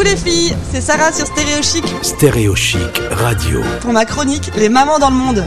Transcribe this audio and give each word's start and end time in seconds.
Coucou 0.00 0.12
les 0.12 0.16
filles, 0.16 0.56
c'est 0.72 0.80
Sarah 0.80 1.12
sur 1.12 1.26
Stéréo 1.26 1.62
Chic 1.62 1.84
Stéréo 2.00 2.54
Chic 2.54 3.02
Radio. 3.10 3.60
pour 3.82 3.92
ma 3.92 4.06
chronique 4.06 4.50
Les 4.56 4.70
mamans 4.70 4.98
dans 4.98 5.10
le 5.10 5.16
monde. 5.16 5.44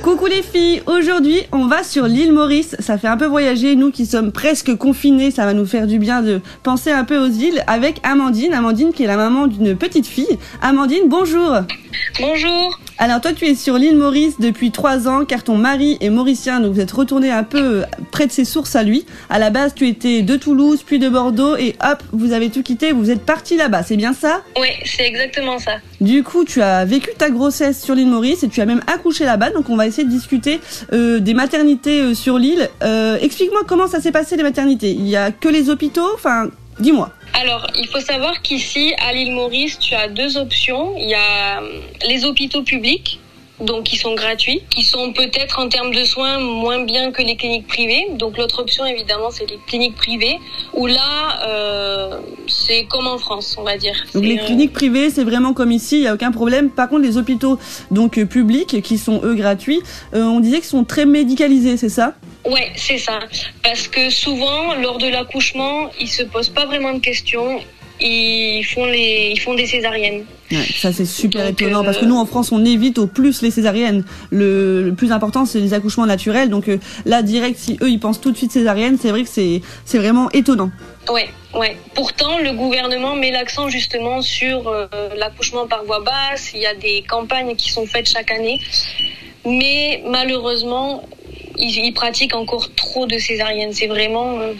Coucou 0.00 0.26
les 0.26 0.42
filles, 0.42 0.84
aujourd'hui 0.86 1.42
on 1.50 1.66
va 1.66 1.82
sur 1.82 2.04
l'île 2.04 2.32
Maurice, 2.32 2.76
ça 2.78 2.98
fait 2.98 3.08
un 3.08 3.16
peu 3.16 3.26
voyager, 3.26 3.74
nous 3.74 3.90
qui 3.90 4.06
sommes 4.06 4.30
presque 4.30 4.76
confinés, 4.76 5.32
ça 5.32 5.44
va 5.44 5.54
nous 5.54 5.66
faire 5.66 5.88
du 5.88 5.98
bien 5.98 6.22
de 6.22 6.40
penser 6.62 6.92
un 6.92 7.02
peu 7.02 7.18
aux 7.18 7.30
îles 7.30 7.64
avec 7.66 7.98
Amandine, 8.04 8.54
Amandine 8.54 8.92
qui 8.92 9.02
est 9.02 9.08
la 9.08 9.16
maman 9.16 9.48
d'une 9.48 9.76
petite 9.76 10.06
fille. 10.06 10.38
Amandine, 10.62 11.08
bonjour 11.08 11.62
Bonjour. 12.20 12.78
Alors 12.98 13.20
toi 13.20 13.34
tu 13.34 13.44
es 13.44 13.54
sur 13.54 13.76
l'île 13.76 13.98
Maurice 13.98 14.40
depuis 14.40 14.70
trois 14.70 15.06
ans 15.06 15.26
car 15.26 15.44
ton 15.44 15.56
mari 15.56 15.98
est 16.00 16.08
mauricien 16.08 16.60
donc 16.60 16.72
vous 16.72 16.80
êtes 16.80 16.92
retourné 16.92 17.30
un 17.30 17.42
peu 17.42 17.84
près 18.10 18.26
de 18.26 18.32
ses 18.32 18.46
sources 18.46 18.74
à 18.74 18.82
lui. 18.82 19.04
À 19.28 19.38
la 19.38 19.50
base 19.50 19.74
tu 19.74 19.86
étais 19.86 20.22
de 20.22 20.36
Toulouse 20.36 20.82
puis 20.82 20.98
de 20.98 21.10
Bordeaux 21.10 21.56
et 21.56 21.76
hop 21.84 22.02
vous 22.12 22.32
avez 22.32 22.48
tout 22.48 22.62
quitté, 22.62 22.92
vous 22.92 23.10
êtes 23.10 23.20
parti 23.20 23.58
là-bas, 23.58 23.82
c'est 23.82 23.98
bien 23.98 24.14
ça? 24.14 24.42
Oui, 24.58 24.68
c'est 24.86 25.06
exactement 25.06 25.58
ça. 25.58 25.72
Du 26.00 26.22
coup 26.22 26.44
tu 26.44 26.62
as 26.62 26.86
vécu 26.86 27.10
ta 27.18 27.28
grossesse 27.28 27.82
sur 27.82 27.94
l'île 27.94 28.08
Maurice 28.08 28.42
et 28.44 28.48
tu 28.48 28.62
as 28.62 28.66
même 28.66 28.80
accouché 28.86 29.24
là-bas 29.24 29.50
donc 29.50 29.68
on 29.68 29.76
va 29.76 29.86
essayer 29.86 30.04
de 30.04 30.12
discuter 30.12 30.60
euh, 30.94 31.20
des 31.20 31.34
maternités 31.34 32.00
euh, 32.00 32.14
sur 32.14 32.38
l'île. 32.38 32.70
Euh, 32.82 33.18
Explique-moi 33.20 33.60
comment 33.68 33.88
ça 33.88 34.00
s'est 34.00 34.12
passé 34.12 34.36
les 34.38 34.42
maternités? 34.42 34.92
Il 34.92 35.06
y 35.06 35.16
a 35.16 35.32
que 35.32 35.48
les 35.48 35.68
hôpitaux? 35.68 36.08
Enfin 36.14 36.48
dis-moi. 36.78 37.10
Alors, 37.34 37.66
il 37.78 37.86
faut 37.88 38.00
savoir 38.00 38.40
qu'ici, 38.42 38.94
à 39.06 39.12
l'île 39.12 39.32
Maurice, 39.32 39.78
tu 39.78 39.94
as 39.94 40.08
deux 40.08 40.36
options. 40.36 40.94
Il 40.96 41.08
y 41.08 41.14
a 41.14 41.60
euh, 41.60 41.80
les 42.08 42.24
hôpitaux 42.24 42.62
publics, 42.62 43.20
donc 43.60 43.84
qui 43.84 43.96
sont 43.96 44.14
gratuits, 44.14 44.62
qui 44.70 44.82
sont 44.82 45.12
peut-être 45.12 45.58
en 45.58 45.68
termes 45.68 45.94
de 45.94 46.04
soins 46.04 46.38
moins 46.38 46.84
bien 46.84 47.12
que 47.12 47.22
les 47.22 47.36
cliniques 47.36 47.66
privées. 47.66 48.06
Donc 48.14 48.36
l'autre 48.38 48.60
option, 48.60 48.84
évidemment, 48.86 49.30
c'est 49.30 49.48
les 49.48 49.58
cliniques 49.66 49.96
privées, 49.96 50.38
où 50.74 50.86
là, 50.86 51.40
euh, 51.46 52.20
c'est 52.46 52.84
comme 52.84 53.06
en 53.06 53.18
France, 53.18 53.56
on 53.58 53.62
va 53.62 53.76
dire. 53.76 53.94
Donc 54.14 54.24
les 54.24 54.38
cliniques 54.38 54.72
privées, 54.72 55.10
c'est 55.10 55.24
vraiment 55.24 55.52
comme 55.52 55.72
ici, 55.72 55.96
il 55.96 56.02
y 56.02 56.08
a 56.08 56.14
aucun 56.14 56.32
problème. 56.32 56.70
Par 56.70 56.88
contre, 56.88 57.02
les 57.02 57.16
hôpitaux 57.16 57.58
donc 57.90 58.18
euh, 58.18 58.26
publics 58.26 58.82
qui 58.82 58.98
sont 58.98 59.20
eux 59.24 59.34
gratuits, 59.34 59.80
euh, 60.14 60.22
on 60.22 60.40
disait 60.40 60.58
qu'ils 60.58 60.66
sont 60.66 60.84
très 60.84 61.06
médicalisés, 61.06 61.76
c'est 61.76 61.88
ça? 61.88 62.14
Ouais, 62.46 62.70
c'est 62.76 62.98
ça. 62.98 63.18
Parce 63.62 63.88
que 63.88 64.10
souvent, 64.10 64.74
lors 64.74 64.98
de 64.98 65.08
l'accouchement, 65.08 65.90
ils 66.00 66.08
se 66.08 66.22
posent 66.22 66.48
pas 66.50 66.66
vraiment 66.66 66.92
de 66.94 67.00
questions. 67.00 67.60
Ils 67.98 68.62
font 68.62 68.84
les, 68.84 69.30
ils 69.32 69.40
font 69.40 69.54
des 69.54 69.66
césariennes. 69.66 70.26
Ouais, 70.52 70.66
ça 70.76 70.92
c'est 70.92 71.06
super 71.06 71.44
Donc, 71.44 71.52
étonnant 71.52 71.80
euh, 71.80 71.84
parce 71.84 71.96
que 71.96 72.04
nous 72.04 72.18
en 72.18 72.26
France 72.26 72.52
on 72.52 72.62
évite 72.64 72.98
au 72.98 73.06
plus 73.06 73.40
les 73.40 73.50
césariennes. 73.50 74.04
Le, 74.30 74.82
le 74.82 74.94
plus 74.94 75.12
important 75.12 75.46
c'est 75.46 75.60
les 75.60 75.72
accouchements 75.72 76.04
naturels. 76.04 76.50
Donc 76.50 76.68
euh, 76.68 76.78
là 77.06 77.22
direct 77.22 77.58
si 77.58 77.78
eux 77.80 77.88
ils 77.88 77.98
pensent 77.98 78.20
tout 78.20 78.30
de 78.30 78.36
suite 78.36 78.52
césarienne, 78.52 78.98
c'est 79.00 79.08
vrai 79.08 79.22
que 79.22 79.30
c'est 79.30 79.62
c'est 79.86 79.96
vraiment 79.96 80.30
étonnant. 80.32 80.70
Ouais, 81.10 81.30
ouais. 81.54 81.76
Pourtant, 81.94 82.38
le 82.38 82.52
gouvernement 82.52 83.16
met 83.16 83.30
l'accent 83.30 83.70
justement 83.70 84.20
sur 84.20 84.68
euh, 84.68 84.86
l'accouchement 85.16 85.66
par 85.66 85.84
voie 85.84 86.00
basse. 86.00 86.50
Il 86.52 86.60
y 86.60 86.66
a 86.66 86.74
des 86.74 87.02
campagnes 87.08 87.56
qui 87.56 87.70
sont 87.70 87.86
faites 87.86 88.08
chaque 88.08 88.30
année, 88.30 88.60
mais 89.46 90.02
malheureusement, 90.06 91.02
ils, 91.58 91.84
ils 91.86 91.92
pratiquent 91.92 92.34
encore 92.34 92.68
trop 92.74 93.06
de 93.06 93.18
césariennes. 93.18 93.72
C'est 93.72 93.86
vraiment 93.86 94.38
euh, 94.40 94.52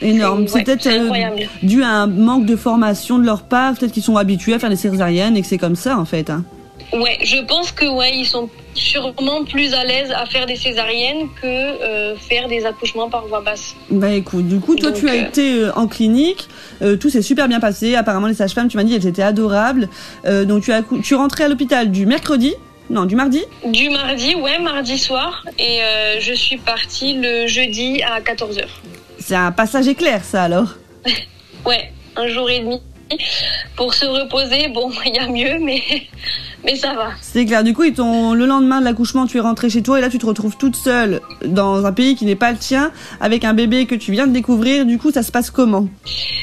Énorme. 0.00 0.46
c'est- 0.46 0.54
ouais, 0.56 0.64
peut-être 0.64 0.86
euh, 0.86 1.46
dû 1.62 1.82
à 1.82 1.88
un 1.88 2.06
manque 2.06 2.46
de 2.46 2.56
formation 2.56 3.18
de 3.18 3.24
leur 3.24 3.42
part. 3.42 3.74
Peut-être 3.74 3.92
qu'ils 3.92 4.02
sont 4.02 4.16
habitués 4.16 4.54
à 4.54 4.58
faire 4.58 4.70
des 4.70 4.76
césariennes 4.76 5.36
et 5.36 5.40
que 5.42 5.46
c'est 5.46 5.58
comme 5.58 5.76
ça 5.76 5.98
en 5.98 6.04
fait. 6.04 6.30
Hein. 6.30 6.44
Ouais, 6.92 7.18
je 7.22 7.36
pense 7.44 7.70
que 7.72 7.84
ouais, 7.84 8.12
ils 8.16 8.24
sont 8.24 8.48
sûrement 8.72 9.44
plus 9.44 9.74
à 9.74 9.84
l'aise 9.84 10.10
à 10.12 10.24
faire 10.24 10.46
des 10.46 10.56
césariennes 10.56 11.26
que 11.42 11.46
euh, 11.46 12.16
faire 12.16 12.48
des 12.48 12.64
accouchements 12.64 13.10
par 13.10 13.26
voie 13.26 13.42
basse. 13.42 13.74
Bah 13.90 14.10
écoute, 14.12 14.46
du 14.48 14.58
coup 14.60 14.74
toi 14.76 14.90
Donc, 14.92 15.00
tu 15.00 15.08
as 15.10 15.14
euh, 15.14 15.26
été 15.26 15.68
en 15.76 15.86
clinique, 15.86 16.48
tout 17.00 17.10
s'est 17.10 17.20
super 17.22 17.48
bien 17.48 17.60
passé. 17.60 17.94
Apparemment 17.96 18.28
les 18.28 18.34
sages-femmes, 18.34 18.68
tu 18.68 18.76
m'as 18.78 18.84
dit 18.84 18.94
elles 18.94 19.06
étaient 19.06 19.22
adorables. 19.22 19.88
Donc 20.46 20.62
tu 20.62 20.72
as 20.72 20.82
tu 21.02 21.14
rentré 21.14 21.44
à 21.44 21.48
l'hôpital 21.48 21.90
du 21.90 22.06
mercredi, 22.06 22.54
non 22.90 23.04
du 23.04 23.16
mardi. 23.16 23.44
Du 23.64 23.90
mardi, 23.90 24.34
ouais, 24.34 24.58
mardi 24.58 24.98
soir, 24.98 25.44
et 25.58 25.82
euh, 25.82 26.20
je 26.20 26.32
suis 26.32 26.56
partie 26.56 27.14
le 27.14 27.46
jeudi 27.46 28.02
à 28.02 28.20
14h. 28.20 28.64
C'est 29.18 29.34
un 29.34 29.52
passage 29.52 29.88
éclair 29.88 30.24
ça 30.24 30.44
alors. 30.44 30.74
Ouais, 31.66 31.92
un 32.16 32.28
jour 32.28 32.48
et 32.48 32.60
demi. 32.60 32.80
Pour 33.76 33.92
se 33.92 34.06
reposer, 34.06 34.68
bon, 34.68 34.90
il 35.06 35.14
y 35.14 35.18
a 35.18 35.26
mieux, 35.26 35.58
mais, 35.58 35.82
mais 36.64 36.76
ça 36.76 36.94
va. 36.94 37.10
C'est 37.20 37.44
clair. 37.44 37.62
Du 37.64 37.74
coup, 37.74 37.84
ils 37.84 37.94
le 37.98 38.46
lendemain 38.46 38.80
de 38.80 38.84
l'accouchement, 38.84 39.26
tu 39.26 39.38
es 39.38 39.40
rentrée 39.40 39.70
chez 39.70 39.82
toi 39.82 39.98
et 39.98 40.00
là, 40.00 40.08
tu 40.08 40.18
te 40.18 40.26
retrouves 40.26 40.56
toute 40.56 40.76
seule 40.76 41.20
dans 41.44 41.84
un 41.84 41.92
pays 41.92 42.14
qui 42.14 42.24
n'est 42.24 42.36
pas 42.36 42.52
le 42.52 42.58
tien, 42.58 42.92
avec 43.20 43.44
un 43.44 43.54
bébé 43.54 43.86
que 43.86 43.94
tu 43.94 44.12
viens 44.12 44.26
de 44.26 44.32
découvrir. 44.32 44.86
Du 44.86 44.98
coup, 44.98 45.10
ça 45.10 45.22
se 45.22 45.32
passe 45.32 45.50
comment? 45.50 45.88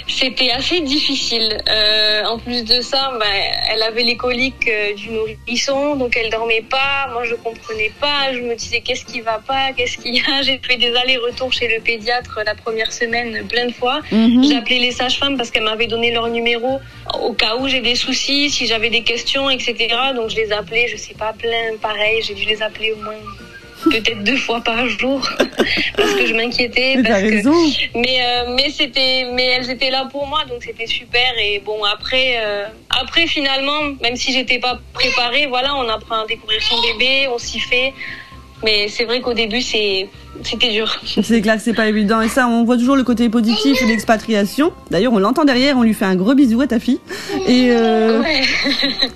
C'était 0.08 0.52
assez 0.52 0.81
difficile. 0.81 1.58
Euh, 1.70 2.24
en 2.26 2.38
plus 2.40 2.64
de 2.64 2.81
ça, 2.81 3.12
bah, 3.20 3.26
elle 3.72 3.81
avait 3.84 4.03
les 4.03 4.18
coliques 4.18 4.70
euh, 4.70 4.94
du 4.94 5.09
nourrisson, 5.12 5.96
donc 5.96 6.16
elle 6.18 6.30
dormait 6.30 6.66
pas. 6.70 7.09
Moi, 7.12 7.24
je 7.26 7.36
comprenais 7.36 7.92
pas. 8.00 8.34
Je 8.34 8.40
me 8.40 8.56
disais 8.56 8.82
qu'est-ce 8.82 9.06
qui 9.06 9.22
va 9.22 9.42
pas, 9.46 9.74
qu'est-ce 9.76 9.97
qu'il 9.97 10.16
y 10.16 10.20
a? 10.20 10.42
J'ai 10.42 10.59
fait 10.62 10.78
des 10.78 10.94
allers-retours 10.96 11.52
chez 11.52 11.68
le 11.68 11.82
pédiatre 11.82 12.40
la 12.46 12.56
première 12.56 12.92
semaine 12.92 13.46
plein 13.47 13.68
de 13.68 13.74
fois. 13.74 14.02
Mhm. 14.12 14.44
J'ai 14.44 14.58
appelé 14.58 14.80
les 14.80 14.92
sages-femmes 14.92 15.38
parce 15.38 15.52
qu'elles 15.52 15.64
m'avaient 15.64 15.88
donné 15.88 16.12
leur 16.12 16.28
numéro 16.28 16.80
au 17.25 17.34
cas 17.34 17.56
où 17.58 17.68
j'ai 17.68 17.81
des 17.81 17.96
soucis, 17.96 18.50
si 18.50 18.68
j'avais 18.68 18.90
des 18.90 19.03
questions, 19.03 19.50
etc. 19.50 19.75
Donc 20.16 20.30
je 20.30 20.36
les 20.36 20.52
appelais, 20.52 20.88
je 20.88 20.97
sais 20.97 21.16
pas, 21.16 21.34
plein, 21.34 21.75
pareil. 21.81 22.22
J'ai 22.22 22.36
dû 22.36 22.46
les 22.46 22.62
appeler 22.62 22.91
au 22.91 22.97
moins 22.97 23.13
peut-être 23.84 24.24
deux 24.24 24.38
fois 24.38 24.62
par 24.62 24.88
jour 24.88 25.28
parce 25.97 26.14
que 26.14 26.25
je 26.25 26.34
m'inquiétais. 26.34 26.96
Que-. 26.96 28.00
Mais 28.00 28.18
euh, 28.22 28.56
mais 28.56 28.69
c'était 28.69 29.30
mais 29.34 29.46
elles 29.46 29.69
étaient 29.69 29.91
là 29.91 30.08
pour 30.12 30.25
moi 30.28 30.44
donc 30.50 30.64
c'était 30.64 30.88
super 30.88 31.38
et 31.38 31.59
bon 31.59 31.84
après 31.84 32.38
euh, 32.38 32.66
après 32.90 33.28
finalement 33.28 33.81
même 34.02 34.16
si 34.16 34.34
j'étais 34.34 34.59
pas 34.59 34.80
préparée 34.94 35.46
voilà 35.47 35.75
on 35.75 35.88
apprend 35.88 36.24
à 36.24 36.25
découvrir 36.25 36.62
son 36.64 36.81
bébé 36.81 37.28
on 37.28 37.38
s'y 37.38 37.59
fait 37.59 37.94
mais 38.66 38.88
c'est 38.90 39.06
vrai 39.06 39.22
qu'au 39.22 39.34
début 39.34 39.62
c'est 39.62 40.09
c'était 40.44 40.70
dur. 40.74 41.00
C'est 41.24 41.40
clair 41.42 41.56
que 41.56 41.62
c'est 41.62 41.74
pas 41.74 41.88
évident. 41.88 42.20
Et 42.20 42.28
ça, 42.28 42.46
on 42.50 42.66
voit 42.66 42.76
toujours 42.76 42.98
le 42.98 43.06
côté 43.06 43.30
positif 43.30 43.81
de 43.81 43.88
l'expatriation. 43.88 44.74
D'ailleurs, 44.92 45.14
on 45.14 45.20
l'entend 45.20 45.46
derrière, 45.46 45.78
on 45.78 45.84
lui 45.84 45.94
fait 45.94 46.03
un 46.03 46.18
gros 46.18 46.34
bisou 46.36 46.59
à 46.59 46.68
ta 46.68 46.78
fille. 46.78 47.00
Et, 47.48 47.70
euh, 47.72 48.20
Ouais. 48.22 48.42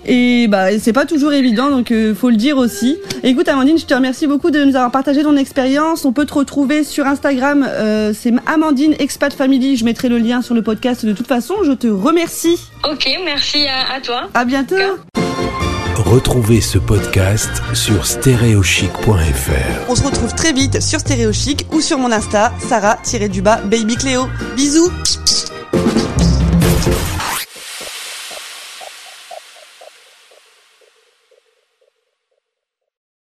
et 0.06 0.48
bah, 0.48 0.80
c'est 0.80 0.94
pas 0.94 1.06
toujours 1.06 1.34
évident, 1.34 1.72
donc 1.72 1.92
euh, 1.92 2.16
faut 2.16 2.30
le 2.30 2.38
dire 2.38 2.58
aussi. 2.58 2.98
Écoute, 3.22 3.50
Amandine, 3.50 3.78
je 3.78 3.86
te 3.86 3.94
remercie 3.94 4.28
beaucoup 4.28 4.50
de 4.50 4.64
nous 4.64 4.78
avoir 4.78 4.92
partagé 4.92 5.22
ton 5.24 5.36
expérience. 5.36 6.06
On 6.06 6.14
peut 6.14 6.26
te 6.26 6.34
retrouver 6.36 6.86
sur 6.86 7.06
Instagram, 7.06 7.68
euh, 7.70 8.14
c'est 8.18 8.32
Amandine 8.46 8.96
Expat 8.98 9.34
Family. 9.34 9.76
Je 9.76 9.84
mettrai 9.84 10.08
le 10.08 10.20
lien 10.20 10.42
sur 10.42 10.56
le 10.56 10.62
podcast 10.62 11.06
de 11.06 11.12
toute 11.12 11.28
façon. 11.28 11.56
Je 11.66 11.74
te 11.74 11.88
remercie. 11.88 12.58
Ok 12.90 13.10
merci 13.26 13.66
à, 13.68 13.96
à 13.96 14.00
toi. 14.00 14.30
À 14.34 14.46
bientôt. 14.46 14.76
Retrouvez 16.10 16.60
ce 16.60 16.80
podcast 16.80 17.62
sur 17.76 18.08
stéréochic.fr. 18.08 19.90
On 19.90 19.96
se 19.96 20.04
retrouve 20.04 20.34
très 20.34 20.54
vite 20.54 20.82
sur 20.82 21.00
Stéréo 21.00 21.32
Chic 21.32 21.68
ou 21.72 21.82
sur 21.82 22.00
mon 22.00 22.12
Insta, 22.12 22.52
Sarah-du-bas 22.68 23.62
Baby 23.66 23.96
Cléo. 23.96 24.26
Bisous 24.56 24.90